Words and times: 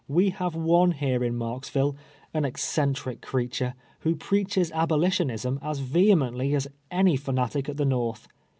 "We 0.19 0.31
have 0.31 0.55
one 0.55 0.93
here 0.93 1.23
in 1.23 1.35
Marksville, 1.35 1.95
an 2.33 2.43
eccentric 2.43 3.21
crea 3.21 3.47
ture, 3.49 3.75
who 3.99 4.15
preaches 4.15 4.71
abolitionism 4.71 5.59
as 5.61 5.77
vehemently 5.77 6.55
as 6.55 6.67
any 6.89 7.15
fanatic 7.15 7.69
at 7.69 7.77
the 7.77 7.85
Xorth. 7.85 8.25